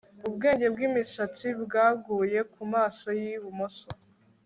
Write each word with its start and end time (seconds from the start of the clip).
Ubwenge 0.27 0.65
bwimisatsi 0.73 1.47
bwaguye 1.63 2.39
kumaso 2.53 3.07
yibumoso 3.19 3.87